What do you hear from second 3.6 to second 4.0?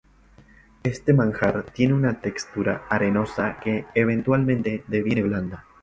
que